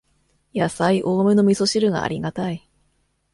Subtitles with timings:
[0.51, 2.67] やさい多めのみそ汁がありがたい